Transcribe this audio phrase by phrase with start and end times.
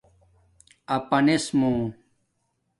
[0.95, 1.71] اپانس مُو